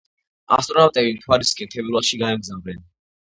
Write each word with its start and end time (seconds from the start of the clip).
ასტრონავტები 0.55 1.11
მთვარისკენ, 1.17 1.71
თებერვალში 1.75 2.21
გაემგზავრნენ. 2.23 2.81